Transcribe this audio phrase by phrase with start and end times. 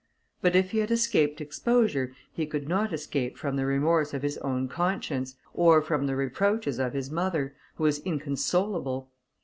[0.41, 4.39] But if he had escaped exposure, he could not escape from the remorse of his
[4.39, 9.11] own conscience, or from the reproaches of his mother, who was inconsolable.